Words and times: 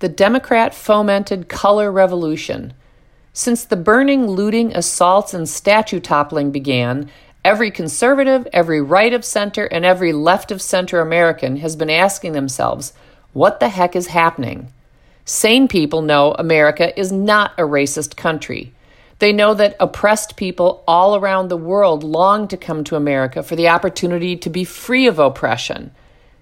The 0.00 0.08
Democrat 0.08 0.74
fomented 0.74 1.48
color 1.48 1.90
revolution. 1.90 2.72
Since 3.32 3.64
the 3.64 3.76
burning, 3.76 4.28
looting, 4.28 4.72
assaults, 4.74 5.34
and 5.34 5.48
statue 5.48 5.98
toppling 5.98 6.52
began, 6.52 7.10
every 7.44 7.72
conservative, 7.72 8.46
every 8.52 8.80
right 8.80 9.12
of 9.12 9.24
center, 9.24 9.64
and 9.64 9.84
every 9.84 10.12
left 10.12 10.52
of 10.52 10.62
center 10.62 11.00
American 11.00 11.56
has 11.56 11.74
been 11.74 11.90
asking 11.90 12.32
themselves, 12.32 12.92
what 13.32 13.58
the 13.58 13.70
heck 13.70 13.96
is 13.96 14.08
happening? 14.08 14.72
Sane 15.24 15.66
people 15.66 16.00
know 16.00 16.32
America 16.34 16.96
is 16.98 17.10
not 17.10 17.52
a 17.58 17.62
racist 17.62 18.16
country. 18.16 18.72
They 19.18 19.32
know 19.32 19.52
that 19.54 19.76
oppressed 19.80 20.36
people 20.36 20.84
all 20.86 21.16
around 21.16 21.48
the 21.48 21.56
world 21.56 22.04
long 22.04 22.46
to 22.48 22.56
come 22.56 22.84
to 22.84 22.94
America 22.94 23.42
for 23.42 23.56
the 23.56 23.68
opportunity 23.68 24.36
to 24.36 24.48
be 24.48 24.62
free 24.62 25.08
of 25.08 25.18
oppression. 25.18 25.90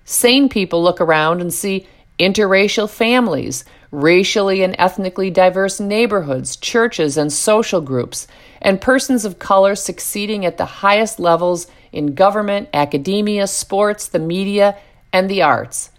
Sane 0.05 0.51
people 0.51 0.83
look 0.83 1.01
around 1.01 1.41
and 1.41 1.53
see 1.53 1.87
interracial 2.19 2.89
families, 2.89 3.65
racially 3.91 4.63
and 4.63 4.75
ethnically 4.79 5.31
diverse 5.31 5.81
neighborhoods, 5.81 6.57
churches, 6.57 7.17
and 7.17 7.33
social 7.33 7.81
groups, 7.81 8.27
and 8.61 8.81
persons 8.81 9.25
of 9.25 9.39
color 9.39 9.75
succeeding 9.75 10.45
at 10.45 10.57
the 10.57 10.65
highest 10.65 11.19
levels 11.19 11.67
in 11.93 12.15
government, 12.15 12.69
academia, 12.75 13.47
sports, 13.47 14.09
the 14.09 14.19
media, 14.19 14.77
and 15.13 15.31
the 15.31 15.43
arts. 15.43 15.91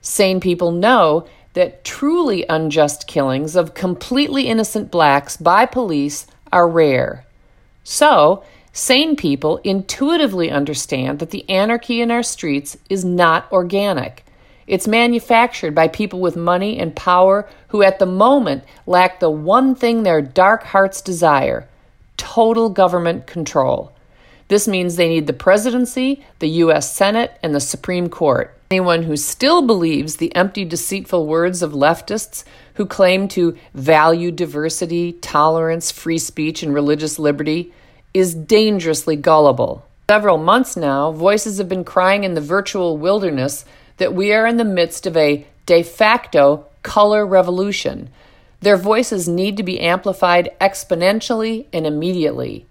Sane 0.00 0.40
people 0.40 0.70
know 0.72 1.26
that 1.54 1.84
truly 1.84 2.44
unjust 2.48 3.06
killings 3.06 3.56
of 3.56 3.72
completely 3.72 4.46
innocent 4.46 4.90
blacks 4.90 5.38
by 5.38 5.64
police 5.64 6.26
are 6.52 6.68
rare. 6.68 7.24
So, 7.82 8.44
sane 8.72 9.16
people 9.16 9.56
intuitively 9.64 10.50
understand 10.50 11.18
that 11.20 11.30
the 11.30 11.48
anarchy 11.48 12.02
in 12.02 12.10
our 12.10 12.22
streets 12.22 12.76
is 12.90 13.04
not 13.04 13.50
organic. 13.50 14.25
It's 14.66 14.88
manufactured 14.88 15.74
by 15.74 15.88
people 15.88 16.20
with 16.20 16.36
money 16.36 16.78
and 16.78 16.96
power 16.96 17.48
who, 17.68 17.82
at 17.82 17.98
the 17.98 18.06
moment, 18.06 18.64
lack 18.86 19.20
the 19.20 19.30
one 19.30 19.74
thing 19.74 20.02
their 20.02 20.20
dark 20.20 20.64
hearts 20.64 21.00
desire 21.00 21.68
total 22.16 22.70
government 22.70 23.26
control. 23.26 23.92
This 24.48 24.66
means 24.68 24.96
they 24.96 25.08
need 25.08 25.26
the 25.26 25.32
presidency, 25.32 26.24
the 26.38 26.48
U.S. 26.48 26.94
Senate, 26.94 27.36
and 27.42 27.54
the 27.54 27.60
Supreme 27.60 28.08
Court. 28.08 28.56
Anyone 28.70 29.04
who 29.04 29.16
still 29.16 29.62
believes 29.62 30.16
the 30.16 30.34
empty, 30.34 30.64
deceitful 30.64 31.26
words 31.26 31.62
of 31.62 31.72
leftists 31.72 32.44
who 32.74 32.86
claim 32.86 33.28
to 33.28 33.56
value 33.74 34.30
diversity, 34.30 35.12
tolerance, 35.14 35.90
free 35.90 36.18
speech, 36.18 36.62
and 36.62 36.74
religious 36.74 37.18
liberty 37.18 37.72
is 38.14 38.34
dangerously 38.34 39.16
gullible. 39.16 39.84
Several 40.08 40.38
months 40.38 40.76
now, 40.76 41.10
voices 41.10 41.58
have 41.58 41.68
been 41.68 41.84
crying 41.84 42.24
in 42.24 42.34
the 42.34 42.40
virtual 42.40 42.96
wilderness 42.96 43.64
that 43.96 44.14
we 44.14 44.32
are 44.32 44.46
in 44.46 44.56
the 44.56 44.64
midst 44.64 45.06
of 45.06 45.16
a 45.16 45.46
de 45.66 45.82
facto 45.82 46.66
color 46.82 47.26
revolution. 47.26 48.08
Their 48.60 48.76
voices 48.76 49.28
need 49.28 49.56
to 49.56 49.62
be 49.62 49.80
amplified 49.80 50.50
exponentially 50.60 51.66
and 51.72 51.86
immediately. 51.86 52.66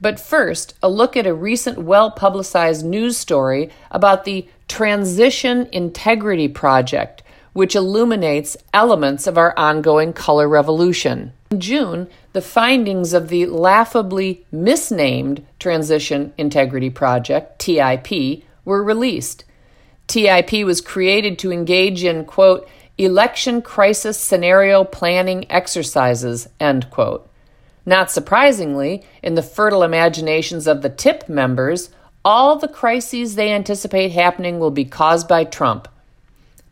But 0.00 0.20
first, 0.20 0.74
a 0.82 0.88
look 0.88 1.16
at 1.16 1.26
a 1.26 1.34
recent 1.34 1.78
well 1.78 2.10
publicized 2.10 2.84
news 2.84 3.16
story 3.16 3.70
about 3.90 4.24
the 4.24 4.48
Transition 4.68 5.68
Integrity 5.72 6.48
Project, 6.48 7.22
which 7.52 7.74
illuminates 7.74 8.56
elements 8.72 9.26
of 9.26 9.36
our 9.36 9.58
ongoing 9.58 10.12
color 10.12 10.48
revolution. 10.48 11.32
In 11.50 11.60
June, 11.60 12.08
the 12.32 12.42
findings 12.42 13.12
of 13.12 13.28
the 13.28 13.46
laughably 13.46 14.46
misnamed 14.52 15.44
Transition 15.58 16.32
Integrity 16.38 16.90
Project, 16.90 17.58
TIP, 17.58 18.44
were 18.64 18.84
released. 18.84 19.44
TIP 20.08 20.64
was 20.64 20.80
created 20.80 21.38
to 21.38 21.52
engage 21.52 22.02
in, 22.02 22.24
quote, 22.24 22.68
election 22.96 23.62
crisis 23.62 24.18
scenario 24.18 24.82
planning 24.82 25.48
exercises, 25.50 26.48
end 26.58 26.90
quote. 26.90 27.30
Not 27.86 28.10
surprisingly, 28.10 29.04
in 29.22 29.34
the 29.34 29.42
fertile 29.42 29.82
imaginations 29.82 30.66
of 30.66 30.82
the 30.82 30.90
TIP 30.90 31.28
members, 31.28 31.90
all 32.24 32.56
the 32.56 32.68
crises 32.68 33.34
they 33.34 33.52
anticipate 33.52 34.12
happening 34.12 34.58
will 34.58 34.70
be 34.70 34.84
caused 34.84 35.28
by 35.28 35.44
Trump. 35.44 35.88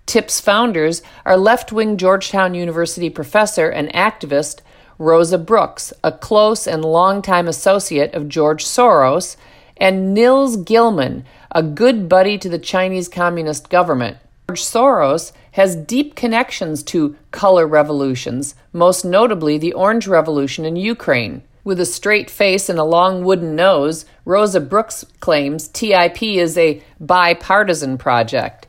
TIP's 0.06 0.41
founders 0.41 1.02
are 1.25 1.36
left 1.36 1.72
wing 1.72 1.96
Georgetown 1.96 2.54
University 2.54 3.10
professor 3.10 3.69
and 3.69 3.92
activist 3.92 4.60
Rosa 4.98 5.38
Brooks, 5.38 5.92
a 6.02 6.12
close 6.12 6.66
and 6.66 6.84
longtime 6.84 7.48
associate 7.48 8.14
of 8.14 8.28
George 8.28 8.64
Soros, 8.64 9.36
and 9.76 10.14
Nils 10.14 10.56
Gilman, 10.56 11.25
a 11.50 11.62
good 11.62 12.09
buddy 12.09 12.38
to 12.38 12.48
the 12.48 12.59
Chinese 12.59 13.09
Communist 13.09 13.70
government. 13.70 14.19
George 14.48 14.62
Soros 14.62 15.32
has 15.53 15.75
deep 15.75 16.14
connections 16.14 16.82
to 16.84 17.16
color 17.31 17.66
revolutions, 17.66 18.54
most 18.72 19.04
notably 19.04 19.59
the 19.59 19.72
Orange 19.72 20.06
Revolution 20.06 20.64
in 20.64 20.76
Ukraine. 20.76 21.42
With 21.64 21.81
a 21.81 21.87
straight 21.87 22.31
face 22.31 22.69
and 22.69 22.78
a 22.78 22.84
long 22.84 23.25
wooden 23.25 23.56
nose, 23.56 24.04
Rosa 24.25 24.60
Brooks 24.60 25.04
claims 25.19 25.66
TIP 25.66 26.22
is 26.22 26.56
a 26.56 26.81
bipartisan 27.00 27.98
project. 27.98 28.69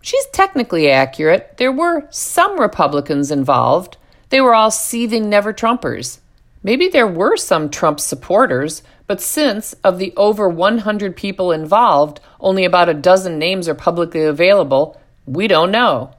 She's 0.00 0.26
technically 0.32 0.90
accurate. 0.90 1.54
There 1.58 1.70
were 1.70 2.08
some 2.10 2.58
Republicans 2.58 3.30
involved. 3.30 3.96
They 4.30 4.40
were 4.40 4.54
all 4.54 4.72
seething 4.72 5.30
never 5.30 5.52
Trumpers. 5.52 6.18
Maybe 6.62 6.88
there 6.88 7.06
were 7.06 7.36
some 7.36 7.70
Trump 7.70 7.98
supporters, 7.98 8.82
but 9.06 9.20
since 9.20 9.74
of 9.84 9.98
the 9.98 10.12
over 10.16 10.48
100 10.48 11.16
people 11.16 11.52
involved, 11.52 12.20
only 12.40 12.64
about 12.64 12.88
a 12.88 12.94
dozen 12.94 13.38
names 13.38 13.68
are 13.68 13.74
publicly 13.74 14.22
available, 14.22 15.00
we 15.26 15.48
don't 15.48 15.72
know. 15.72 16.14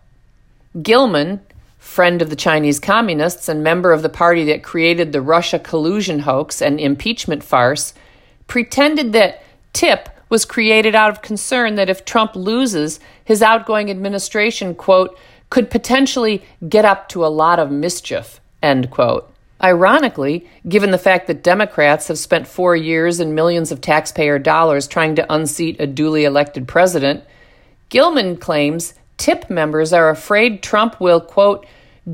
Gilman, 0.81 1.41
friend 1.77 2.21
of 2.21 2.29
the 2.29 2.35
Chinese 2.35 2.79
communists 2.79 3.47
and 3.47 3.63
member 3.63 3.91
of 3.93 4.01
the 4.01 4.09
party 4.09 4.45
that 4.45 4.63
created 4.63 5.11
the 5.11 5.21
Russia 5.21 5.59
collusion 5.59 6.19
hoax 6.19 6.61
and 6.61 6.79
impeachment 6.79 7.43
farce, 7.43 7.93
pretended 8.47 9.13
that 9.13 9.43
TIP 9.73 10.09
was 10.29 10.45
created 10.45 10.95
out 10.95 11.09
of 11.09 11.21
concern 11.21 11.75
that 11.75 11.89
if 11.89 12.05
Trump 12.05 12.35
loses, 12.35 12.99
his 13.23 13.41
outgoing 13.41 13.89
administration, 13.89 14.75
quote, 14.75 15.17
could 15.49 15.69
potentially 15.69 16.43
get 16.67 16.85
up 16.85 17.07
to 17.09 17.25
a 17.25 17.27
lot 17.27 17.59
of 17.59 17.69
mischief, 17.71 18.41
end 18.61 18.89
quote. 18.89 19.32
Ironically, 19.63 20.45
given 20.67 20.91
the 20.91 20.97
fact 20.97 21.27
that 21.27 21.41
Democrats 21.41 22.09
have 22.09 22.17
spent 22.17 22.47
four 22.47 22.75
years 22.75 23.21
and 23.21 23.33
millions 23.33 23.71
of 23.71 23.79
taxpayer 23.79 24.37
dollars 24.37 24.87
trying 24.87 25.15
to 25.15 25.33
unseat 25.33 25.79
a 25.79 25.87
duly 25.87 26.25
elected 26.25 26.67
president, 26.67 27.23
Gilman 27.89 28.35
claims 28.35 28.93
TIP 29.15 29.49
members 29.49 29.93
are 29.93 30.09
afraid 30.09 30.61
Trump 30.61 30.99
will, 30.99 31.21
quote, 31.21 31.65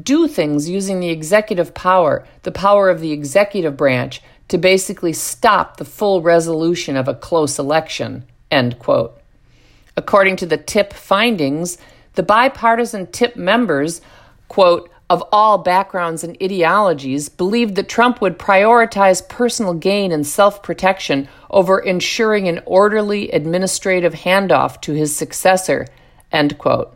do 0.04 0.28
things 0.28 0.70
using 0.70 1.00
the 1.00 1.10
executive 1.10 1.74
power, 1.74 2.24
the 2.44 2.52
power 2.52 2.90
of 2.90 3.00
the 3.00 3.12
executive 3.12 3.76
branch, 3.76 4.22
to 4.50 4.60
basically 4.60 5.14
stop 5.14 5.78
the 5.78 5.86
full 5.86 6.22
resolution 6.22 6.96
of 6.96 7.08
a 7.08 7.16
close 7.16 7.58
election, 7.58 8.26
end 8.52 8.78
quote. 8.78 9.20
According 9.98 10.36
to 10.38 10.46
the 10.46 10.58
TIP 10.58 10.94
findings, 10.94 11.80
the 12.14 12.24
bipartisan 12.24 13.08
TIP 13.08 13.36
members, 13.36 14.02
quote, 14.48 14.92
of 15.10 15.24
all 15.32 15.58
backgrounds 15.58 16.24
and 16.24 16.38
ideologies, 16.42 17.30
believed 17.30 17.76
that 17.76 17.90
Trump 17.90 18.22
would 18.22 18.38
prioritize 18.38 19.28
personal 19.28 19.74
gain 19.74 20.12
and 20.12 20.26
self 20.26 20.62
protection 20.62 21.28
over 21.50 21.80
ensuring 21.80 22.48
an 22.48 22.62
orderly 22.66 23.32
administrative 23.32 24.14
handoff 24.14 24.80
to 24.82 24.94
his 24.94 25.16
successor 25.16 25.88
End 26.32 26.58
quote. 26.58 26.96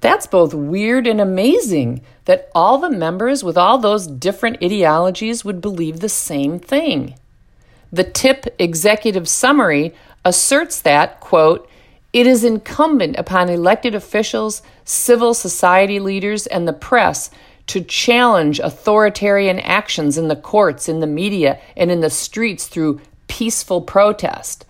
That's 0.00 0.26
both 0.26 0.54
weird 0.54 1.06
and 1.06 1.20
amazing 1.20 2.02
that 2.26 2.50
all 2.54 2.78
the 2.78 2.90
members 2.90 3.42
with 3.42 3.58
all 3.58 3.78
those 3.78 4.06
different 4.06 4.62
ideologies 4.62 5.44
would 5.44 5.60
believe 5.60 6.00
the 6.00 6.08
same 6.08 6.58
thing. 6.58 7.14
The 7.90 8.04
TIP 8.04 8.54
executive 8.58 9.28
summary 9.28 9.94
asserts 10.24 10.80
that, 10.82 11.20
quote, 11.20 11.68
it 12.12 12.26
is 12.26 12.44
incumbent 12.44 13.16
upon 13.18 13.48
elected 13.48 13.94
officials, 13.94 14.62
civil 14.84 15.34
society 15.34 15.98
leaders, 16.00 16.46
and 16.46 16.66
the 16.66 16.72
press 16.72 17.30
to 17.68 17.80
challenge 17.80 18.58
authoritarian 18.58 19.58
actions 19.60 20.18
in 20.18 20.28
the 20.28 20.36
courts, 20.36 20.88
in 20.88 21.00
the 21.00 21.06
media, 21.06 21.58
and 21.76 21.90
in 21.90 22.00
the 22.00 22.10
streets 22.10 22.66
through 22.66 23.00
peaceful 23.28 23.80
protest 23.80 24.64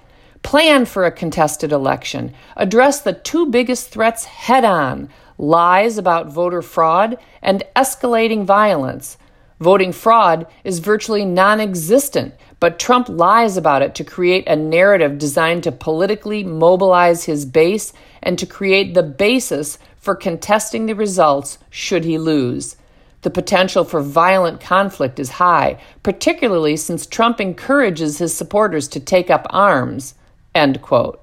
plan 0.48 0.86
for 0.86 1.04
a 1.04 1.12
contested 1.12 1.72
election, 1.72 2.32
address 2.56 3.02
the 3.02 3.12
two 3.12 3.44
biggest 3.50 3.90
threats 3.90 4.24
head 4.24 4.64
on 4.64 5.06
lies 5.36 5.98
about 5.98 6.32
voter 6.32 6.62
fraud 6.62 7.18
and 7.42 7.62
escalating 7.76 8.46
violence. 8.46 9.18
Voting 9.60 9.92
fraud 9.92 10.46
is 10.64 10.78
virtually 10.78 11.26
non 11.26 11.60
existent, 11.60 12.32
but 12.60 12.78
Trump 12.78 13.10
lies 13.10 13.58
about 13.58 13.82
it 13.82 13.94
to 13.96 14.04
create 14.04 14.48
a 14.48 14.56
narrative 14.56 15.18
designed 15.18 15.64
to 15.64 15.70
politically 15.70 16.42
mobilize 16.42 17.24
his 17.24 17.44
base 17.44 17.92
and 18.22 18.38
to 18.38 18.46
create 18.46 18.94
the 18.94 19.02
basis 19.02 19.78
for 19.96 20.16
contesting 20.16 20.86
the 20.86 20.94
results 20.94 21.58
should 21.68 22.06
he 22.06 22.16
lose. 22.16 22.77
The 23.22 23.30
potential 23.30 23.84
for 23.84 24.00
violent 24.00 24.60
conflict 24.60 25.18
is 25.18 25.30
high, 25.30 25.80
particularly 26.02 26.76
since 26.76 27.06
Trump 27.06 27.40
encourages 27.40 28.18
his 28.18 28.34
supporters 28.34 28.86
to 28.88 29.00
take 29.00 29.28
up 29.30 29.46
arms. 29.50 30.14
End 30.54 30.80
quote. 30.82 31.20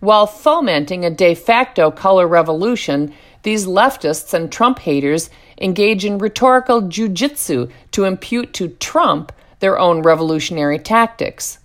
While 0.00 0.26
fomenting 0.26 1.04
a 1.04 1.10
de 1.10 1.34
facto 1.34 1.90
color 1.90 2.26
revolution, 2.26 3.14
these 3.42 3.66
leftists 3.66 4.34
and 4.34 4.50
Trump 4.50 4.80
haters 4.80 5.30
engage 5.60 6.04
in 6.04 6.18
rhetorical 6.18 6.82
jujitsu 6.82 7.70
to 7.92 8.04
impute 8.04 8.52
to 8.54 8.68
Trump 8.68 9.32
their 9.60 9.78
own 9.78 10.02
revolutionary 10.02 10.78
tactics. 10.78 11.58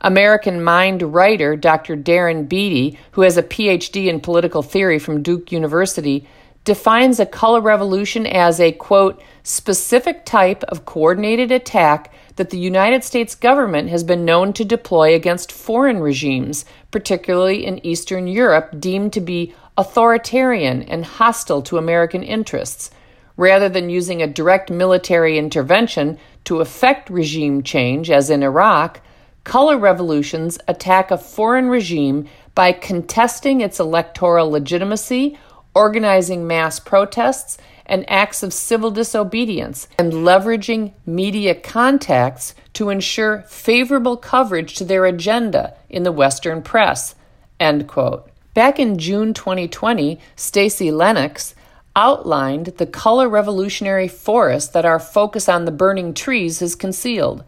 American 0.00 0.64
Mind 0.64 1.14
writer 1.14 1.56
Dr. 1.56 1.96
Darren 1.96 2.48
Beattie, 2.48 2.98
who 3.12 3.20
has 3.22 3.36
a 3.36 3.42
PhD 3.42 4.06
in 4.06 4.20
political 4.20 4.62
theory 4.62 4.98
from 4.98 5.22
Duke 5.22 5.52
University, 5.52 6.26
defines 6.64 7.18
a 7.18 7.26
color 7.26 7.60
revolution 7.60 8.26
as 8.26 8.60
a 8.60 8.72
quote 8.72 9.22
specific 9.42 10.24
type 10.24 10.62
of 10.64 10.84
coordinated 10.84 11.50
attack 11.50 12.12
that 12.36 12.50
the 12.50 12.58
United 12.58 13.02
States 13.02 13.34
government 13.34 13.88
has 13.88 14.04
been 14.04 14.24
known 14.24 14.52
to 14.52 14.64
deploy 14.64 15.14
against 15.14 15.52
foreign 15.52 16.00
regimes, 16.00 16.64
particularly 16.90 17.64
in 17.64 17.84
Eastern 17.84 18.26
Europe, 18.26 18.78
deemed 18.78 19.12
to 19.12 19.20
be 19.20 19.54
authoritarian 19.76 20.82
and 20.82 21.04
hostile 21.04 21.62
to 21.62 21.78
American 21.78 22.22
interests. 22.22 22.90
Rather 23.36 23.68
than 23.68 23.88
using 23.88 24.20
a 24.20 24.26
direct 24.26 24.70
military 24.70 25.38
intervention 25.38 26.18
to 26.44 26.60
effect 26.60 27.08
regime 27.08 27.62
change, 27.62 28.10
as 28.10 28.28
in 28.28 28.42
Iraq, 28.42 29.00
color 29.44 29.78
revolutions 29.78 30.58
attack 30.68 31.10
a 31.10 31.16
foreign 31.16 31.68
regime 31.68 32.26
by 32.54 32.72
contesting 32.72 33.62
its 33.62 33.80
electoral 33.80 34.50
legitimacy 34.50 35.38
organizing 35.74 36.46
mass 36.46 36.80
protests 36.80 37.58
and 37.86 38.08
acts 38.08 38.42
of 38.42 38.52
civil 38.52 38.90
disobedience, 38.90 39.88
and 39.98 40.12
leveraging 40.12 40.92
media 41.04 41.54
contacts 41.54 42.54
to 42.72 42.88
ensure 42.88 43.42
favorable 43.48 44.16
coverage 44.16 44.74
to 44.74 44.84
their 44.84 45.04
agenda 45.06 45.74
in 45.88 46.04
the 46.04 46.12
Western 46.12 46.62
press. 46.62 47.16
End 47.58 47.88
quote. 47.88 48.30
Back 48.54 48.78
in 48.78 48.96
June 48.96 49.34
2020, 49.34 50.20
Stacey 50.36 50.90
Lennox 50.90 51.54
outlined 51.96 52.66
the 52.78 52.86
color 52.86 53.28
revolutionary 53.28 54.08
forest 54.08 54.72
that 54.72 54.84
our 54.84 55.00
focus 55.00 55.48
on 55.48 55.64
the 55.64 55.72
burning 55.72 56.14
trees 56.14 56.60
has 56.60 56.74
concealed. 56.74 57.44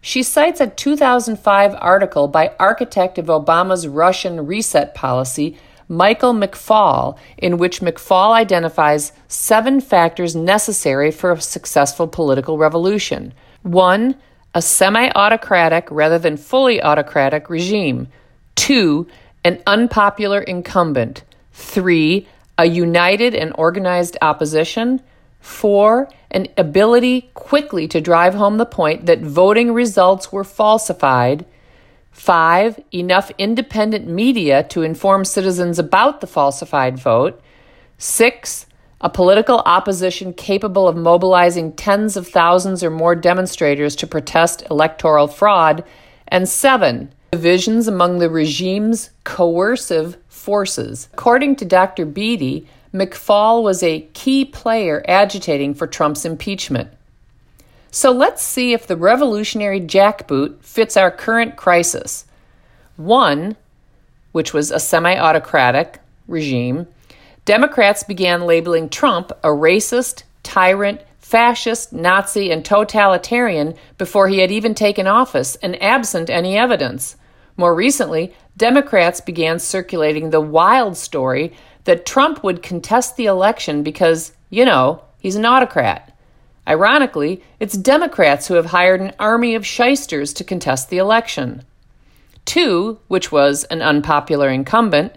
She 0.00 0.22
cites 0.22 0.60
a 0.60 0.66
2005 0.66 1.76
article 1.78 2.28
by 2.28 2.54
architect 2.58 3.18
of 3.18 3.26
Obama's 3.26 3.86
Russian 3.86 4.46
reset 4.46 4.94
policy, 4.94 5.56
Michael 5.88 6.34
McFaul, 6.34 7.18
in 7.38 7.56
which 7.56 7.80
McFaul 7.80 8.32
identifies 8.32 9.12
seven 9.26 9.80
factors 9.80 10.36
necessary 10.36 11.10
for 11.10 11.32
a 11.32 11.40
successful 11.40 12.06
political 12.06 12.58
revolution. 12.58 13.32
One, 13.62 14.16
a 14.54 14.62
semi 14.62 15.10
autocratic 15.14 15.88
rather 15.90 16.18
than 16.18 16.36
fully 16.36 16.82
autocratic 16.82 17.48
regime. 17.48 18.08
Two, 18.54 19.06
an 19.44 19.62
unpopular 19.66 20.40
incumbent. 20.40 21.24
Three, 21.52 22.28
a 22.58 22.66
united 22.66 23.34
and 23.34 23.52
organized 23.56 24.16
opposition. 24.20 25.00
Four, 25.40 26.10
an 26.30 26.48
ability 26.56 27.30
quickly 27.34 27.88
to 27.88 28.00
drive 28.00 28.34
home 28.34 28.58
the 28.58 28.66
point 28.66 29.06
that 29.06 29.20
voting 29.20 29.72
results 29.72 30.32
were 30.32 30.44
falsified. 30.44 31.46
Five, 32.18 32.82
enough 32.92 33.30
independent 33.38 34.08
media 34.08 34.64
to 34.64 34.82
inform 34.82 35.24
citizens 35.24 35.78
about 35.78 36.20
the 36.20 36.26
falsified 36.26 36.98
vote. 36.98 37.40
Six, 37.96 38.66
a 39.00 39.08
political 39.08 39.60
opposition 39.60 40.32
capable 40.32 40.88
of 40.88 40.96
mobilizing 40.96 41.74
tens 41.74 42.16
of 42.16 42.26
thousands 42.26 42.82
or 42.82 42.90
more 42.90 43.14
demonstrators 43.14 43.94
to 43.96 44.08
protest 44.08 44.64
electoral 44.68 45.28
fraud. 45.28 45.84
And 46.26 46.48
seven, 46.48 47.14
divisions 47.30 47.86
among 47.86 48.18
the 48.18 48.28
regime's 48.28 49.10
coercive 49.22 50.18
forces. 50.26 51.08
According 51.12 51.54
to 51.56 51.64
Dr. 51.64 52.04
Beattie, 52.04 52.66
McFaul 52.92 53.62
was 53.62 53.84
a 53.84 54.08
key 54.12 54.44
player 54.44 55.04
agitating 55.06 55.74
for 55.74 55.86
Trump's 55.86 56.24
impeachment. 56.24 56.90
So 57.90 58.12
let's 58.12 58.42
see 58.42 58.72
if 58.72 58.86
the 58.86 58.96
revolutionary 58.96 59.80
jackboot 59.80 60.60
fits 60.60 60.96
our 60.96 61.10
current 61.10 61.56
crisis. 61.56 62.26
One, 62.96 63.56
which 64.32 64.52
was 64.52 64.70
a 64.70 64.80
semi 64.80 65.16
autocratic 65.16 66.00
regime, 66.26 66.86
Democrats 67.44 68.02
began 68.02 68.42
labeling 68.42 68.90
Trump 68.90 69.32
a 69.42 69.48
racist, 69.48 70.24
tyrant, 70.42 71.00
fascist, 71.18 71.92
Nazi, 71.92 72.50
and 72.50 72.64
totalitarian 72.64 73.74
before 73.96 74.28
he 74.28 74.38
had 74.38 74.50
even 74.50 74.74
taken 74.74 75.06
office 75.06 75.56
and 75.56 75.82
absent 75.82 76.28
any 76.28 76.58
evidence. 76.58 77.16
More 77.56 77.74
recently, 77.74 78.34
Democrats 78.56 79.20
began 79.20 79.58
circulating 79.58 80.30
the 80.30 80.40
wild 80.40 80.96
story 80.96 81.52
that 81.84 82.06
Trump 82.06 82.44
would 82.44 82.62
contest 82.62 83.16
the 83.16 83.26
election 83.26 83.82
because, 83.82 84.32
you 84.50 84.64
know, 84.64 85.02
he's 85.18 85.36
an 85.36 85.44
autocrat. 85.44 86.07
Ironically, 86.68 87.42
it's 87.58 87.78
Democrats 87.78 88.46
who 88.46 88.54
have 88.54 88.66
hired 88.66 89.00
an 89.00 89.14
army 89.18 89.54
of 89.54 89.66
shysters 89.66 90.34
to 90.34 90.44
contest 90.44 90.90
the 90.90 90.98
election. 90.98 91.64
Two, 92.44 92.98
which 93.08 93.32
was 93.32 93.64
an 93.64 93.80
unpopular 93.80 94.50
incumbent, 94.50 95.16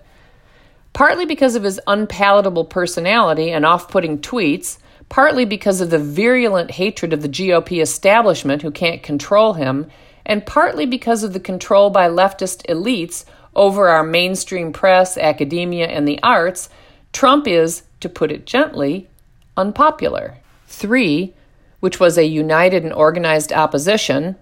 partly 0.94 1.26
because 1.26 1.56
of 1.56 1.64
his 1.64 1.80
unpalatable 1.88 2.64
personality 2.64 3.52
and 3.52 3.66
off 3.66 3.90
putting 3.90 4.20
tweets, 4.20 4.78
partly 5.10 5.44
because 5.44 5.82
of 5.82 5.90
the 5.90 6.00
virulent 6.00 6.72
hatred 6.72 7.12
of 7.12 7.22
the 7.22 7.28
GOP 7.28 7.82
establishment 7.82 8.62
who 8.62 8.72
can't 8.72 9.04
control 9.04 9.52
him, 9.54 9.88
and 10.26 10.46
partly 10.46 10.86
because 10.86 11.22
of 11.22 11.34
the 11.34 11.40
control 11.40 11.90
by 11.90 12.08
leftist 12.08 12.66
elites 12.68 13.26
over 13.54 13.90
our 13.90 14.04
mainstream 14.04 14.72
press, 14.72 15.18
academia, 15.18 15.88
and 15.88 16.08
the 16.08 16.20
arts, 16.24 16.70
Trump 17.12 17.46
is, 17.46 17.84
to 18.00 18.08
put 18.08 18.32
it 18.32 18.46
gently, 18.46 19.10
unpopular. 19.58 20.38
Three, 20.68 21.34
which 21.82 22.00
was 22.00 22.18
a 22.18 22.26
united 22.26 22.84
and 22.84 22.94
organized 22.94 23.52
opposition, 23.52 24.38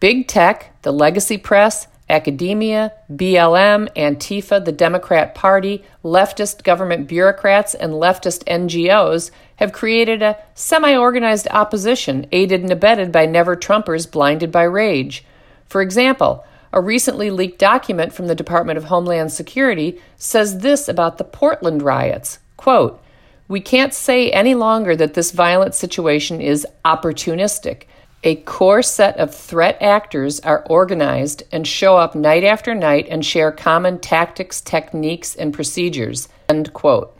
big 0.00 0.26
tech, 0.26 0.80
the 0.82 0.92
legacy 0.92 1.36
press, 1.36 1.86
academia, 2.08 2.92
BLM, 3.10 3.88
Antifa, 3.94 4.64
the 4.64 4.72
Democrat 4.72 5.34
Party, 5.34 5.84
leftist 6.02 6.62
government 6.62 7.06
bureaucrats, 7.06 7.74
and 7.74 7.92
leftist 7.92 8.44
NGOs 8.44 9.30
have 9.56 9.72
created 9.72 10.22
a 10.22 10.38
semi 10.54 10.96
organized 10.96 11.48
opposition 11.50 12.26
aided 12.32 12.62
and 12.62 12.70
abetted 12.70 13.12
by 13.12 13.26
never 13.26 13.56
Trumpers 13.56 14.10
blinded 14.10 14.50
by 14.50 14.62
rage. 14.62 15.24
For 15.66 15.82
example, 15.82 16.44
a 16.72 16.80
recently 16.80 17.30
leaked 17.30 17.58
document 17.58 18.12
from 18.12 18.26
the 18.26 18.34
Department 18.34 18.76
of 18.76 18.84
Homeland 18.84 19.32
Security 19.32 20.00
says 20.16 20.58
this 20.58 20.88
about 20.88 21.18
the 21.18 21.24
Portland 21.24 21.82
riots 21.82 22.38
quote, 22.56 23.03
we 23.48 23.60
can't 23.60 23.92
say 23.92 24.30
any 24.30 24.54
longer 24.54 24.96
that 24.96 25.14
this 25.14 25.30
violent 25.30 25.74
situation 25.74 26.40
is 26.40 26.66
opportunistic. 26.84 27.82
A 28.22 28.36
core 28.36 28.82
set 28.82 29.18
of 29.18 29.34
threat 29.34 29.76
actors 29.82 30.40
are 30.40 30.64
organized 30.70 31.42
and 31.52 31.66
show 31.66 31.98
up 31.98 32.14
night 32.14 32.42
after 32.42 32.74
night 32.74 33.06
and 33.10 33.24
share 33.24 33.52
common 33.52 33.98
tactics, 33.98 34.62
techniques, 34.62 35.34
and 35.34 35.52
procedures. 35.52 36.28
End 36.48 36.72
quote. 36.72 37.14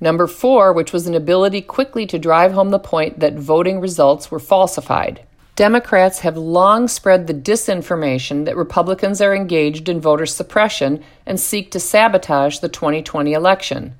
Number 0.00 0.26
four, 0.26 0.72
which 0.72 0.92
was 0.92 1.06
an 1.06 1.14
ability 1.14 1.60
quickly 1.60 2.06
to 2.06 2.18
drive 2.18 2.52
home 2.52 2.70
the 2.70 2.78
point 2.78 3.20
that 3.20 3.34
voting 3.34 3.78
results 3.78 4.30
were 4.30 4.40
falsified. 4.40 5.20
Democrats 5.54 6.20
have 6.20 6.38
long 6.38 6.88
spread 6.88 7.26
the 7.26 7.34
disinformation 7.34 8.46
that 8.46 8.56
Republicans 8.56 9.20
are 9.20 9.34
engaged 9.34 9.86
in 9.86 10.00
voter 10.00 10.24
suppression 10.24 11.04
and 11.26 11.38
seek 11.38 11.70
to 11.70 11.78
sabotage 11.78 12.58
the 12.60 12.70
2020 12.70 13.34
election. 13.34 13.94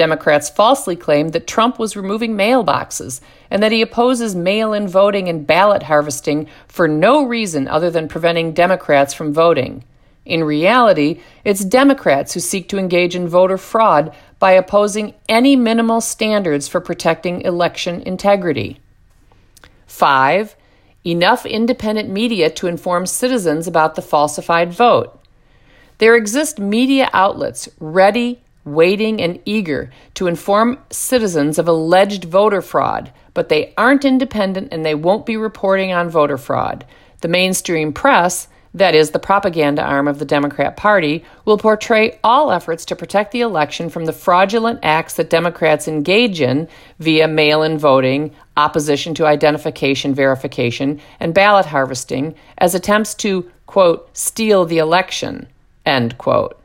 Democrats 0.00 0.48
falsely 0.48 0.96
claimed 0.96 1.34
that 1.34 1.46
Trump 1.46 1.78
was 1.78 1.94
removing 1.94 2.34
mailboxes 2.34 3.20
and 3.50 3.62
that 3.62 3.70
he 3.70 3.82
opposes 3.82 4.34
mail 4.34 4.72
in 4.72 4.88
voting 4.88 5.28
and 5.28 5.46
ballot 5.46 5.82
harvesting 5.82 6.46
for 6.68 6.88
no 6.88 7.22
reason 7.22 7.68
other 7.68 7.90
than 7.90 8.08
preventing 8.08 8.54
Democrats 8.54 9.12
from 9.12 9.34
voting. 9.34 9.84
In 10.24 10.42
reality, 10.42 11.20
it's 11.44 11.66
Democrats 11.66 12.32
who 12.32 12.40
seek 12.40 12.66
to 12.70 12.78
engage 12.78 13.14
in 13.14 13.28
voter 13.28 13.58
fraud 13.58 14.16
by 14.38 14.52
opposing 14.52 15.12
any 15.28 15.54
minimal 15.54 16.00
standards 16.00 16.66
for 16.66 16.80
protecting 16.80 17.42
election 17.42 18.00
integrity. 18.00 18.80
5. 19.86 20.56
Enough 21.04 21.44
independent 21.44 22.08
media 22.08 22.48
to 22.48 22.68
inform 22.68 23.04
citizens 23.04 23.66
about 23.66 23.96
the 23.96 24.02
falsified 24.02 24.72
vote. 24.72 25.22
There 25.98 26.16
exist 26.16 26.58
media 26.58 27.10
outlets 27.12 27.68
ready, 27.78 28.40
waiting, 28.72 29.20
and 29.20 29.40
eager 29.44 29.90
to 30.14 30.26
inform 30.26 30.78
citizens 30.90 31.58
of 31.58 31.68
alleged 31.68 32.24
voter 32.24 32.62
fraud, 32.62 33.12
but 33.34 33.48
they 33.48 33.72
aren't 33.76 34.04
independent 34.04 34.68
and 34.72 34.84
they 34.84 34.94
won't 34.94 35.26
be 35.26 35.36
reporting 35.36 35.92
on 35.92 36.10
voter 36.10 36.38
fraud. 36.38 36.84
The 37.20 37.28
mainstream 37.28 37.92
press, 37.92 38.48
that 38.72 38.94
is, 38.94 39.10
the 39.10 39.18
propaganda 39.18 39.82
arm 39.82 40.06
of 40.06 40.18
the 40.18 40.24
Democrat 40.24 40.76
Party, 40.76 41.24
will 41.44 41.58
portray 41.58 42.18
all 42.22 42.52
efforts 42.52 42.84
to 42.86 42.96
protect 42.96 43.32
the 43.32 43.40
election 43.40 43.90
from 43.90 44.04
the 44.04 44.12
fraudulent 44.12 44.78
acts 44.82 45.14
that 45.14 45.30
Democrats 45.30 45.88
engage 45.88 46.40
in 46.40 46.68
via 46.98 47.26
mail 47.26 47.62
in 47.62 47.78
voting, 47.78 48.32
opposition 48.56 49.14
to 49.14 49.26
identification 49.26 50.14
verification, 50.14 51.00
and 51.18 51.34
ballot 51.34 51.66
harvesting 51.66 52.34
as 52.58 52.74
attempts 52.74 53.14
to, 53.14 53.50
quote, 53.66 54.16
steal 54.16 54.64
the 54.64 54.78
election, 54.78 55.48
end 55.84 56.16
quote. 56.16 56.59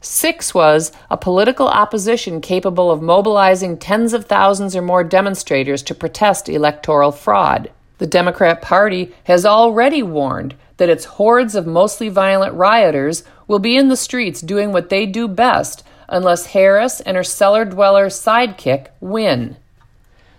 Six 0.00 0.54
was 0.54 0.92
a 1.10 1.16
political 1.16 1.66
opposition 1.66 2.40
capable 2.40 2.90
of 2.90 3.02
mobilizing 3.02 3.78
tens 3.78 4.12
of 4.12 4.26
thousands 4.26 4.76
or 4.76 4.82
more 4.82 5.02
demonstrators 5.02 5.82
to 5.82 5.94
protest 5.94 6.48
electoral 6.48 7.10
fraud. 7.10 7.70
The 7.98 8.06
Democrat 8.06 8.62
Party 8.62 9.12
has 9.24 9.44
already 9.44 10.04
warned 10.04 10.54
that 10.76 10.88
its 10.88 11.04
hordes 11.04 11.56
of 11.56 11.66
mostly 11.66 12.08
violent 12.08 12.54
rioters 12.54 13.24
will 13.48 13.58
be 13.58 13.76
in 13.76 13.88
the 13.88 13.96
streets 13.96 14.40
doing 14.40 14.70
what 14.70 14.88
they 14.88 15.04
do 15.04 15.26
best 15.26 15.82
unless 16.08 16.46
Harris 16.46 17.00
and 17.00 17.16
her 17.16 17.24
cellar 17.24 17.64
dweller 17.64 18.06
sidekick 18.06 18.88
win. 19.00 19.56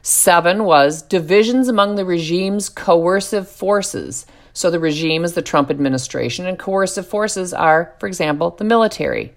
Seven 0.02 0.64
was 0.64 1.02
divisions 1.02 1.68
among 1.68 1.96
the 1.96 2.06
regime's 2.06 2.70
coercive 2.70 3.50
forces. 3.50 4.26
So 4.54 4.72
the 4.72 4.80
regime 4.80 5.26
is 5.26 5.34
the 5.34 5.42
Trump 5.42 5.70
administration, 5.70 6.46
and 6.46 6.58
coercive 6.58 7.08
forces 7.08 7.54
are, 7.54 7.94
for 8.00 8.08
example, 8.08 8.52
the 8.52 8.64
military. 8.64 9.34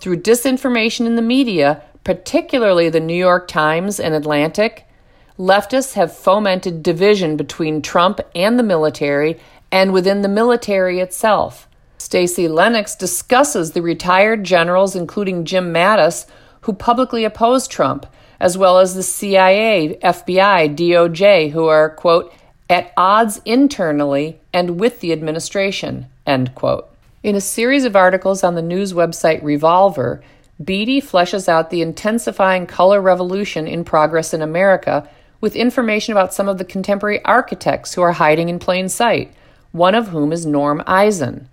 Through 0.00 0.22
disinformation 0.22 1.04
in 1.04 1.16
the 1.16 1.22
media, 1.22 1.82
particularly 2.04 2.88
the 2.88 3.00
New 3.00 3.16
York 3.16 3.46
Times 3.48 4.00
and 4.00 4.14
Atlantic, 4.14 4.86
leftists 5.38 5.92
have 5.92 6.16
fomented 6.16 6.82
division 6.82 7.36
between 7.36 7.82
Trump 7.82 8.18
and 8.34 8.58
the 8.58 8.62
military 8.62 9.38
and 9.70 9.92
within 9.92 10.22
the 10.22 10.28
military 10.28 11.00
itself. 11.00 11.68
Stacey 11.98 12.48
Lennox 12.48 12.96
discusses 12.96 13.72
the 13.72 13.82
retired 13.82 14.42
generals, 14.42 14.96
including 14.96 15.44
Jim 15.44 15.72
Mattis, 15.72 16.24
who 16.62 16.72
publicly 16.72 17.24
opposed 17.24 17.70
Trump, 17.70 18.06
as 18.40 18.56
well 18.56 18.78
as 18.78 18.94
the 18.94 19.02
CIA, 19.02 19.98
FBI, 20.02 20.74
DOJ, 20.74 21.50
who 21.50 21.66
are, 21.66 21.90
quote, 21.90 22.32
at 22.70 22.92
odds 22.96 23.42
internally 23.44 24.40
and 24.50 24.80
with 24.80 25.00
the 25.00 25.12
administration, 25.12 26.06
end 26.26 26.54
quote. 26.54 26.89
In 27.22 27.36
a 27.36 27.40
series 27.42 27.84
of 27.84 27.96
articles 27.96 28.42
on 28.42 28.54
the 28.54 28.62
news 28.62 28.94
website 28.94 29.42
Revolver, 29.42 30.22
Beattie 30.64 31.02
fleshes 31.02 31.50
out 31.50 31.68
the 31.68 31.82
intensifying 31.82 32.66
color 32.66 32.98
revolution 32.98 33.66
in 33.66 33.84
progress 33.84 34.32
in 34.32 34.40
America 34.40 35.06
with 35.38 35.54
information 35.54 36.12
about 36.12 36.32
some 36.32 36.48
of 36.48 36.56
the 36.56 36.64
contemporary 36.64 37.22
architects 37.26 37.92
who 37.92 38.00
are 38.00 38.12
hiding 38.12 38.48
in 38.48 38.58
plain 38.58 38.88
sight, 38.88 39.34
one 39.72 39.94
of 39.94 40.08
whom 40.08 40.32
is 40.32 40.46
Norm 40.46 40.82
Eisen. 40.86 41.46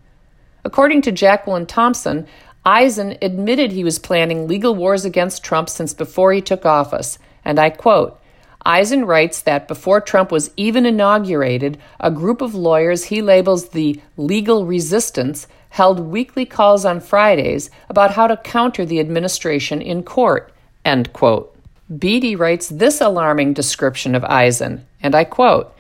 According 0.64 1.02
to 1.02 1.12
Jacqueline 1.12 1.66
Thompson, 1.66 2.28
Eisen 2.66 3.18
admitted 3.22 3.74
he 3.74 3.84
was 3.84 4.00
planning 4.00 4.48
legal 4.48 4.74
wars 4.74 5.04
against 5.04 5.44
Trump 5.44 5.68
since 5.68 5.94
before 5.94 6.32
he 6.32 6.40
took 6.40 6.66
office, 6.66 7.20
and 7.44 7.60
I 7.60 7.72
quote, 7.72 8.18
Eisen 8.66 9.06
writes 9.06 9.42
that 9.42 9.68
before 9.68 10.02
Trump 10.02 10.32
was 10.32 10.52
even 10.58 10.86
inaugurated, 10.86 11.78
a 12.00 12.12
group 12.12 12.42
of 12.42 12.56
lawyers 12.56 13.06
he 13.06 13.22
labels 13.22 13.70
the 13.70 14.02
legal 14.18 14.66
resistance 14.66 15.48
held 15.70 16.00
weekly 16.00 16.46
calls 16.46 16.86
on 16.86 17.00
Fridays 17.00 17.70
about 17.90 18.12
how 18.12 18.28
to 18.28 18.38
counter 18.38 18.86
the 18.86 19.00
administration 19.00 19.82
in 19.82 20.04
court. 20.04 20.52
End 20.86 21.14
quote. 21.14 21.56
Beattie 21.98 22.36
writes 22.36 22.68
this 22.68 23.00
alarming 23.02 23.54
description 23.54 24.16
of 24.16 24.24
Eisen, 24.26 24.86
and 25.02 25.16
I 25.16 25.24
quote 25.24 25.74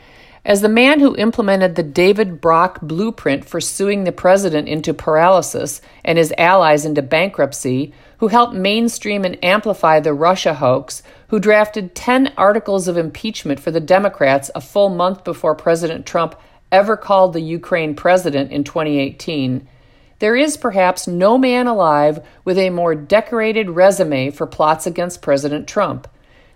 as 0.48 0.62
the 0.62 0.70
man 0.70 1.02
who 1.02 1.14
implemented 1.18 1.76
the 1.76 1.84
David 1.84 2.40
Brock 2.40 2.80
blueprint 2.82 3.44
for 3.44 3.60
suing 3.60 4.06
the 4.06 4.14
president 4.14 4.70
into 4.70 4.94
paralysis 4.94 5.82
and 6.06 6.18
his 6.18 6.34
allies 6.38 6.86
into 6.86 7.02
bankruptcy, 7.02 7.94
who 8.20 8.30
helped 8.30 8.54
mainstream 8.54 9.26
and 9.26 9.38
amplify 9.44 10.00
the 10.00 10.14
Russia 10.14 10.54
hoax, 10.54 11.04
who 11.28 11.38
drafted 11.38 11.94
10 11.94 12.32
articles 12.38 12.88
of 12.88 12.96
impeachment 12.96 13.60
for 13.60 13.72
the 13.72 13.82
Democrats 13.82 14.50
a 14.56 14.62
full 14.62 14.88
month 14.88 15.26
before 15.26 15.54
President 15.54 16.06
Trump 16.06 16.34
ever 16.72 16.96
called 16.96 17.34
the 17.34 17.42
Ukraine 17.42 17.94
president 17.94 18.50
in 18.50 18.64
2018, 18.64 19.68
there 20.20 20.36
is 20.36 20.58
perhaps 20.58 21.08
no 21.08 21.38
man 21.38 21.68
alive 21.68 22.26
with 22.44 22.58
a 22.58 22.70
more 22.70 22.96
decorated 22.96 23.70
resume 23.70 24.32
for 24.32 24.48
plots 24.48 24.88
against 24.88 25.22
President 25.22 25.68
Trump. 25.68 26.08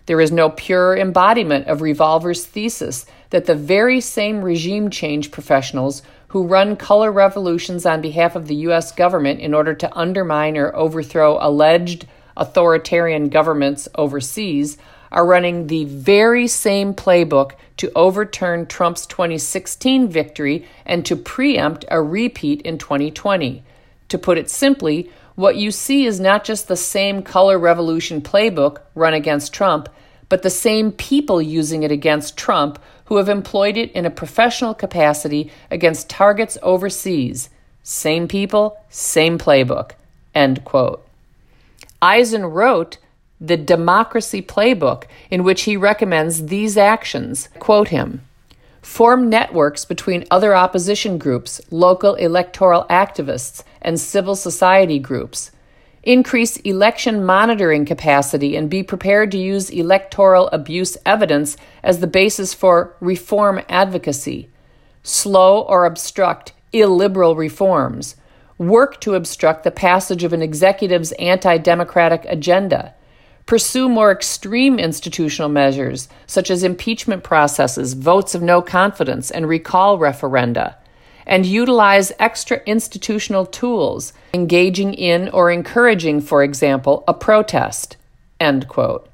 There 0.08 0.20
is 0.20 0.32
no 0.32 0.50
pure 0.50 0.98
embodiment 0.98 1.68
of 1.68 1.82
Revolver's 1.82 2.46
thesis 2.46 3.06
that 3.30 3.46
the 3.46 3.56
very 3.56 4.02
same 4.02 4.42
regime 4.42 4.90
change 4.90 5.32
professionals 5.32 6.02
who 6.30 6.48
run 6.48 6.76
color 6.76 7.12
revolutions 7.12 7.86
on 7.86 8.02
behalf 8.02 8.36
of 8.36 8.48
the 8.48 8.56
U.S. 8.56 8.92
government 8.92 9.42
in 9.42 9.54
order 9.54 9.74
to 9.76 9.98
undermine 9.98 10.58
or 10.58 10.76
overthrow 10.76 11.38
alleged 11.40 12.08
authoritarian 12.38 13.30
governments 13.30 13.88
overseas 13.96 14.78
are 15.12 15.26
running 15.26 15.68
the 15.68 15.86
very 15.86 16.48
same 16.48 16.94
playbook 16.94 17.52
to 17.78 17.92
overturn 17.96 18.66
Trump's 18.66 19.06
2016 19.06 20.08
victory 20.08 20.68
and 20.86 21.06
to 21.06 21.16
preempt 21.16 21.86
a 21.90 22.02
repeat 22.02 22.62
in 22.62 22.78
2020. 22.78 23.64
To 24.10 24.18
put 24.18 24.38
it 24.38 24.50
simply, 24.50 25.10
what 25.36 25.56
you 25.56 25.72
see 25.72 26.06
is 26.06 26.20
not 26.20 26.44
just 26.44 26.68
the 26.68 26.78
same 26.78 27.24
color 27.24 27.58
revolution 27.58 28.22
playbook 28.22 28.82
run 28.96 29.14
against 29.14 29.54
Trump, 29.54 29.90
but 30.30 30.44
the 30.44 30.50
same 30.50 30.92
people 30.92 31.42
using 31.42 31.84
it 31.84 31.92
against 31.92 32.38
Trump 32.38 32.80
who 33.06 33.18
have 33.18 33.28
employed 33.28 33.76
it 33.76 33.92
in 33.92 34.06
a 34.06 34.10
professional 34.10 34.74
capacity 34.74 35.52
against 35.70 36.10
targets 36.10 36.58
overseas. 36.62 37.50
Same 37.84 38.28
people, 38.28 38.78
same 38.90 39.38
playbook. 39.38 39.92
End 40.34 40.64
quote. 40.64 41.06
Eisen 42.02 42.46
wrote 42.46 42.98
the 43.42 43.58
Democracy 43.58 44.42
Playbook, 44.42 45.06
in 45.30 45.44
which 45.44 45.64
he 45.64 45.76
recommends 45.76 46.46
these 46.46 46.78
actions. 46.78 47.50
Quote 47.60 47.88
him 47.90 48.22
Form 48.82 49.30
networks 49.30 49.84
between 49.84 50.26
other 50.32 50.56
opposition 50.56 51.18
groups, 51.18 51.60
local 51.72 52.16
electoral 52.16 52.86
activists, 52.90 53.64
and 53.82 54.00
civil 54.00 54.36
society 54.36 55.00
groups 55.00 55.52
increase 56.04 56.58
election 56.58 57.24
monitoring 57.24 57.86
capacity, 57.86 58.56
and 58.56 58.70
be 58.70 58.84
prepared 58.84 59.32
to 59.32 59.38
use 59.38 59.70
electoral 59.70 60.48
abuse 60.48 60.98
evidence 61.06 61.58
as 61.84 62.00
the 62.00 62.08
basis 62.08 62.54
for 62.54 62.96
reform 63.00 63.62
advocacy. 63.70 64.50
Slow 65.04 65.62
or 65.62 65.86
obstruct 65.86 66.54
illiberal 66.74 67.36
reforms. 67.36 68.16
Work 68.58 69.02
to 69.02 69.16
obstruct 69.16 69.64
the 69.64 69.72
passage 69.72 70.24
of 70.24 70.34
an 70.34 70.42
executive's 70.42 71.12
anti 71.14 71.58
democratic 71.58 72.26
agenda. 72.28 72.94
Pursue 73.52 73.90
more 73.90 74.14
extreme 74.14 74.80
institutional 74.80 75.50
measures, 75.50 76.08
such 76.26 76.50
as 76.50 76.64
impeachment 76.64 77.22
processes, 77.22 77.96
votes 77.96 78.34
of 78.34 78.42
no 78.42 78.62
confidence, 78.62 79.30
and 79.30 79.46
recall 79.46 80.00
referenda 80.00 80.76
and 81.26 81.46
utilize 81.46 82.14
extra 82.18 82.62
institutional 82.66 83.46
tools, 83.46 84.14
engaging 84.34 84.94
in 84.94 85.28
or 85.28 85.52
encouraging, 85.52 86.22
for 86.22 86.44
example, 86.44 87.04
a 87.10 87.14
protest. 87.14 87.98
End 88.40 88.70
quote. 88.70 89.10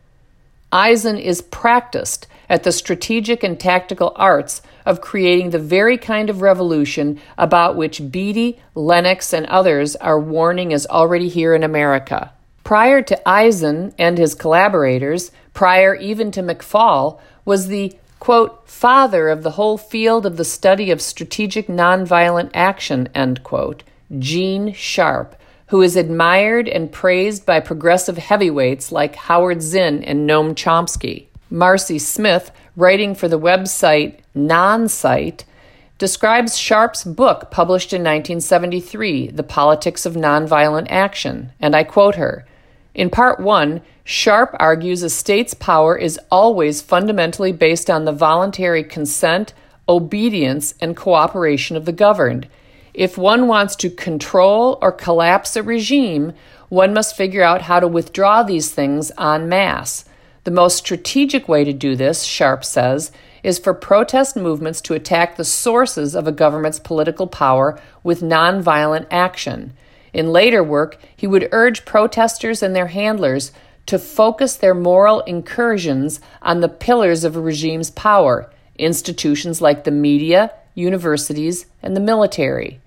Eisen 0.71 1.17
is 1.17 1.41
practiced 1.41 2.27
at 2.47 2.61
the 2.61 2.71
strategic 2.71 3.41
and 3.41 3.59
tactical 3.59 4.13
arts 4.15 4.61
of 4.85 5.01
creating 5.01 5.49
the 5.49 5.57
very 5.57 5.97
kind 5.97 6.29
of 6.29 6.43
revolution 6.43 7.19
about 7.39 7.75
which 7.75 8.11
Beattie, 8.11 8.59
Lennox, 8.75 9.33
and 9.33 9.47
others 9.47 9.95
are 9.95 10.19
warning 10.19 10.73
is 10.73 10.85
already 10.85 11.27
here 11.27 11.55
in 11.55 11.63
America. 11.63 12.31
Prior 12.67 13.01
to 13.01 13.29
Eisen 13.29 13.93
and 13.97 14.17
his 14.17 14.35
collaborators, 14.35 15.31
prior 15.53 15.95
even 15.95 16.31
to 16.31 16.43
McFaul, 16.43 17.17
was 17.45 17.67
the 17.67 17.95
quote, 18.19 18.67
father 18.67 19.29
of 19.29 19.43
the 19.43 19.51
whole 19.51 19.77
field 19.77 20.25
of 20.25 20.35
the 20.35 20.43
study 20.43 20.91
of 20.91 21.01
strategic 21.01 21.67
nonviolent 21.67 22.51
action, 22.53 23.07
end 23.15 23.41
quote, 23.41 23.83
Gene 24.19 24.73
Sharp, 24.73 25.37
who 25.67 25.81
is 25.81 25.95
admired 25.95 26.67
and 26.67 26.91
praised 26.91 27.45
by 27.45 27.61
progressive 27.61 28.17
heavyweights 28.17 28.91
like 28.91 29.15
Howard 29.15 29.61
Zinn 29.61 30.03
and 30.03 30.29
Noam 30.29 30.53
Chomsky. 30.53 31.27
Marcie 31.49 32.01
Smith, 32.01 32.51
writing 32.75 33.15
for 33.15 33.29
the 33.29 33.39
website 33.39 34.19
Nonsite, 34.35 35.45
describes 35.97 36.57
Sharp's 36.57 37.05
book 37.05 37.49
published 37.49 37.93
in 37.93 38.01
1973, 38.01 39.27
The 39.27 39.43
Politics 39.43 40.05
of 40.05 40.15
Nonviolent 40.15 40.87
Action, 40.89 41.53
and 41.61 41.73
I 41.73 41.85
quote 41.85 42.15
her 42.15 42.45
In 42.97 43.11
part 43.11 43.39
one, 43.39 43.81
Sharp 44.03 44.55
argues 44.59 45.03
a 45.03 45.09
state's 45.09 45.53
power 45.53 45.95
is 45.95 46.19
always 46.31 46.81
fundamentally 46.81 47.51
based 47.51 47.91
on 47.91 48.05
the 48.05 48.11
voluntary 48.11 48.83
consent, 48.83 49.53
obedience, 49.87 50.73
and 50.81 50.97
cooperation 50.97 51.77
of 51.77 51.85
the 51.85 51.91
governed. 51.91 52.47
If 52.95 53.15
one 53.15 53.47
wants 53.47 53.75
to 53.77 53.91
control 53.91 54.79
or 54.81 54.91
collapse 54.91 55.55
a 55.55 55.61
regime, 55.61 56.33
one 56.69 56.91
must 56.91 57.15
figure 57.15 57.43
out 57.43 57.61
how 57.61 57.79
to 57.79 57.87
withdraw 57.87 58.41
these 58.41 58.71
things 58.71 59.11
en 59.19 59.47
masse. 59.47 60.03
The 60.43 60.51
most 60.51 60.77
strategic 60.77 61.47
way 61.47 61.63
to 61.63 61.73
do 61.73 61.95
this, 61.95 62.23
Sharp 62.23 62.65
says, 62.65 63.11
is 63.43 63.59
for 63.59 63.75
protest 63.75 64.35
movements 64.35 64.81
to 64.81 64.95
attack 64.95 65.35
the 65.35 65.45
sources 65.45 66.15
of 66.15 66.27
a 66.27 66.31
government's 66.31 66.79
political 66.79 67.27
power 67.27 67.79
with 68.03 68.21
nonviolent 68.21 69.05
action. 69.11 69.73
In 70.17 70.33
later 70.33 70.63
work, 70.63 70.97
he 71.15 71.27
would 71.27 71.47
urge 71.51 71.85
protesters 71.85 72.63
and 72.63 72.75
their 72.75 72.87
handlers 72.87 73.51
to 73.85 73.99
focus 73.99 74.55
their 74.55 74.73
moral 74.73 75.19
incursions 75.21 76.19
on 76.41 76.59
the 76.59 76.67
pillars 76.67 77.23
of 77.23 77.35
a 77.35 77.39
regime's 77.39 77.91
power, 77.91 78.51
institutions 78.79 79.61
like 79.61 79.83
the 79.83 79.91
media, 79.91 80.51
universities, 80.73 81.67
and 81.83 81.95
the 81.95 82.01
military. 82.01 82.81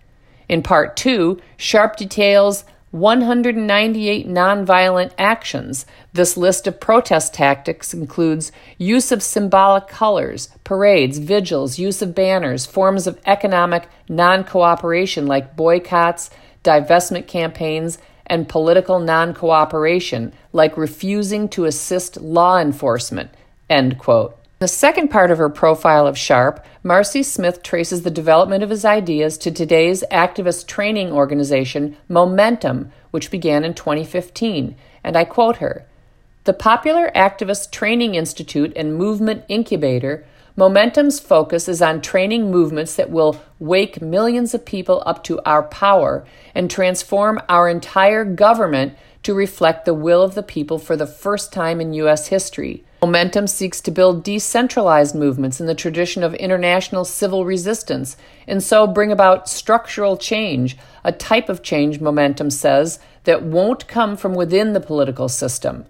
In 0.49 0.61
part 0.65 0.97
two, 0.97 1.41
Sharp 1.57 1.97
details 1.97 2.65
198 2.91 4.27
nonviolent 4.27 5.13
actions. 5.17 5.87
This 6.13 6.37
list 6.37 6.67
of 6.67 6.81
protest 6.81 7.33
tactics 7.33 7.95
includes 7.95 8.51
use 8.77 9.13
of 9.13 9.23
symbolic 9.23 9.87
colors, 9.87 10.49
parades, 10.65 11.19
vigils, 11.19 11.79
use 11.79 12.03
of 12.03 12.17
banners, 12.17 12.67
forms 12.67 13.07
of 13.07 13.21
economic 13.25 13.89
non 14.09 14.43
cooperation 14.43 15.29
like 15.29 15.55
boycotts, 15.55 16.31
divestment 16.65 17.27
campaigns, 17.27 17.99
and 18.27 18.49
political 18.49 19.01
non 19.01 19.35
cooperation 19.35 20.33
like 20.53 20.77
refusing 20.77 21.49
to 21.49 21.65
assist 21.65 22.21
law 22.21 22.59
enforcement. 22.59 23.31
End 23.69 23.99
quote. 23.99 24.37
The 24.61 24.69
second 24.69 25.09
part 25.09 25.31
of 25.31 25.39
her 25.39 25.49
profile 25.49 26.07
of 26.07 26.19
Sharp, 26.19 26.65
Marcie 26.85 27.25
Smith 27.25 27.63
traces 27.63 28.03
the 28.03 28.11
development 28.11 28.63
of 28.63 28.69
his 28.69 28.85
ideas 28.85 29.39
to 29.39 29.51
today's 29.51 30.05
activist 30.11 30.67
training 30.67 31.13
organization, 31.13 31.97
Momentum, 32.09 32.93
which 33.11 33.31
began 33.31 33.65
in 33.65 33.73
2015. 33.73 34.77
And 35.03 35.17
I 35.17 35.25
quote 35.25 35.57
her 35.57 35.87
The 36.45 36.53
Popular 36.53 37.11
Activist 37.17 37.71
Training 37.71 38.15
Institute 38.17 38.75
and 38.77 38.97
Movement 38.97 39.45
Incubator, 39.49 40.27
Momentum's 40.61 41.19
focus 41.19 41.71
is 41.71 41.81
on 41.81 42.03
training 42.03 42.51
movements 42.51 42.95
that 42.97 43.09
will 43.09 43.41
wake 43.59 44.03
millions 44.03 44.53
of 44.53 44.67
people 44.67 45.03
up 45.07 45.25
to 45.25 45.41
our 45.47 45.63
power 45.63 46.23
and 46.55 46.71
transform 46.71 47.41
our 47.49 47.67
entire 47.67 48.27
government 48.27 48.93
to 49.23 49.33
reflect 49.33 49.87
the 49.87 49.95
will 49.95 50.21
of 50.21 50.35
the 50.35 50.43
people 50.43 50.79
for 50.79 50.97
the 50.97 51.07
first 51.07 51.51
time 51.51 51.81
in 51.81 51.95
U.S. 51.95 52.27
history. 52.27 52.85
Momentum 53.01 53.47
seeks 53.47 53.81
to 53.81 53.91
build 53.91 54.23
decentralized 54.23 55.15
movements 55.15 55.63
in 55.63 55.67
the 55.67 55.75
tradition 55.75 56.23
of 56.23 56.35
international 56.35 57.07
civil 57.07 57.47
resistance 57.47 58.19
and 58.47 58.63
so 58.63 58.87
bring 58.87 59.11
about 59.11 59.49
structural 59.49 60.19
change, 60.19 60.77
a 61.03 61.11
type 61.11 61.49
of 61.49 61.63
change, 61.63 62.03
Momentum 62.03 62.51
says, 62.51 62.99
that 63.25 63.43
won't 63.43 63.89
come 63.89 64.15
from 64.15 64.35
within 64.35 64.75
the 64.75 64.81
political 64.81 65.31
system. 65.31 65.87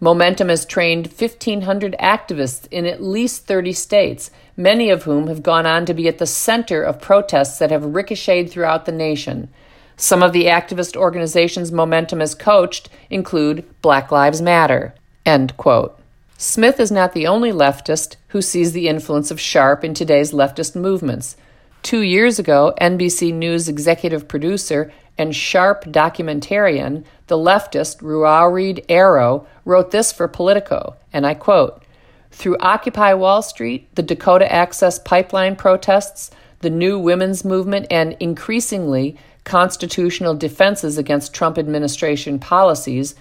Momentum 0.00 0.48
has 0.48 0.64
trained 0.64 1.08
1,500 1.08 1.96
activists 1.98 2.68
in 2.70 2.86
at 2.86 3.02
least 3.02 3.46
30 3.46 3.72
states, 3.72 4.30
many 4.56 4.90
of 4.90 5.02
whom 5.02 5.26
have 5.26 5.42
gone 5.42 5.66
on 5.66 5.84
to 5.86 5.94
be 5.94 6.06
at 6.06 6.18
the 6.18 6.26
center 6.26 6.82
of 6.82 7.00
protests 7.00 7.58
that 7.58 7.72
have 7.72 7.94
ricocheted 7.94 8.50
throughout 8.50 8.84
the 8.84 8.92
nation. 8.92 9.48
Some 9.96 10.22
of 10.22 10.32
the 10.32 10.44
activist 10.44 10.96
organizations 10.96 11.72
Momentum 11.72 12.20
has 12.20 12.36
coached 12.36 12.88
include 13.10 13.64
Black 13.82 14.12
Lives 14.12 14.40
Matter. 14.40 14.94
End 15.26 15.56
quote. 15.56 15.98
Smith 16.36 16.78
is 16.78 16.92
not 16.92 17.14
the 17.14 17.26
only 17.26 17.50
leftist 17.50 18.14
who 18.28 18.40
sees 18.40 18.70
the 18.70 18.86
influence 18.86 19.32
of 19.32 19.40
Sharp 19.40 19.82
in 19.82 19.94
today's 19.94 20.30
leftist 20.30 20.76
movements. 20.76 21.36
Two 21.82 22.02
years 22.02 22.38
ago, 22.38 22.72
NBC 22.80 23.34
News 23.34 23.68
executive 23.68 24.28
producer 24.28 24.92
and 25.18 25.34
Sharp 25.34 25.84
documentarian, 25.84 27.04
the 27.26 27.36
leftist 27.36 28.00
Ruaridh 28.00 28.84
Arrow, 28.88 29.46
wrote 29.64 29.90
this 29.90 30.12
for 30.12 30.28
Politico, 30.28 30.96
and 31.12 31.26
I 31.26 31.34
quote 31.34 31.82
Through 32.30 32.58
Occupy 32.58 33.14
Wall 33.14 33.42
Street, 33.42 33.94
the 33.96 34.02
Dakota 34.02 34.50
Access 34.50 34.98
Pipeline 34.98 35.56
protests, 35.56 36.30
the 36.60 36.70
new 36.70 36.98
women's 36.98 37.44
movement, 37.44 37.86
and 37.90 38.16
increasingly 38.20 39.16
constitutional 39.44 40.34
defenses 40.34 40.98
against 40.98 41.34
Trump 41.34 41.58
administration 41.58 42.38
policies, 42.38 43.14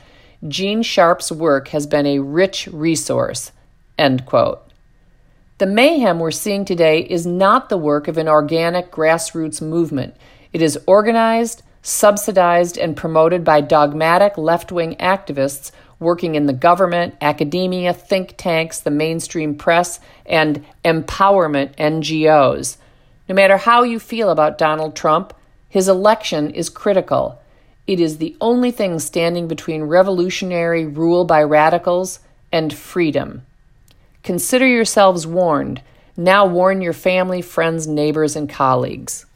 Gene 0.47 0.83
Sharp's 0.83 1.31
work 1.31 1.69
has 1.69 1.87
been 1.87 2.05
a 2.05 2.19
rich 2.19 2.67
resource. 2.71 3.51
End 3.97 4.25
quote. 4.25 4.61
The 5.57 5.65
mayhem 5.65 6.19
we're 6.19 6.29
seeing 6.29 6.65
today 6.65 6.99
is 6.99 7.25
not 7.25 7.69
the 7.69 7.77
work 7.77 8.07
of 8.07 8.19
an 8.19 8.27
organic 8.27 8.91
grassroots 8.91 9.59
movement. 9.59 10.15
It 10.53 10.61
is 10.61 10.77
organized, 10.85 11.63
subsidized, 11.87 12.77
and 12.77 12.97
promoted 12.97 13.45
by 13.45 13.61
dogmatic 13.61 14.37
left 14.37 14.73
wing 14.73 14.93
activists 14.97 15.71
working 15.99 16.35
in 16.35 16.45
the 16.45 16.51
government, 16.51 17.15
academia, 17.21 17.93
think 17.93 18.35
tanks, 18.35 18.81
the 18.81 18.91
mainstream 18.91 19.55
press, 19.55 20.01
and 20.25 20.65
empowerment 20.83 21.73
NGOs. 21.77 22.75
No 23.29 23.35
matter 23.35 23.55
how 23.55 23.83
you 23.83 23.99
feel 23.99 24.29
about 24.29 24.57
Donald 24.57 24.97
Trump, 24.97 25.33
his 25.69 25.87
election 25.87 26.51
is 26.51 26.69
critical. 26.69 27.41
It 27.87 28.01
is 28.01 28.17
the 28.17 28.35
only 28.41 28.71
thing 28.71 28.99
standing 28.99 29.47
between 29.47 29.83
revolutionary 29.83 30.85
rule 30.85 31.23
by 31.23 31.41
radicals 31.41 32.19
and 32.51 32.73
freedom. 32.73 33.43
Consider 34.23 34.67
yourselves 34.67 35.25
warned. 35.25 35.81
Now 36.17 36.45
warn 36.45 36.81
your 36.81 36.91
family, 36.91 37.41
friends, 37.41 37.87
neighbors, 37.87 38.35
and 38.35 38.49
colleagues. 38.49 39.26